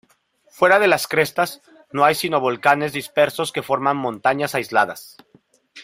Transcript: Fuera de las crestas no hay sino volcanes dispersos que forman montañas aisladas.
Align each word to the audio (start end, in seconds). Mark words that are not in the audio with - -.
Fuera 0.49 0.79
de 0.79 0.87
las 0.87 1.07
crestas 1.07 1.61
no 1.91 2.03
hay 2.03 2.15
sino 2.15 2.39
volcanes 2.41 2.91
dispersos 2.91 3.51
que 3.51 3.61
forman 3.61 3.97
montañas 3.97 4.55
aisladas. 4.55 5.15